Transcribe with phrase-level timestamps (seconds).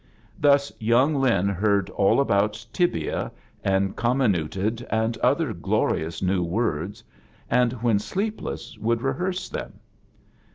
[0.39, 3.31] Thus young Lin heard aU about tibia,
[3.63, 7.03] and comminuted, and other glorious new words,
[7.51, 9.73] and when sleepless would rehearse them.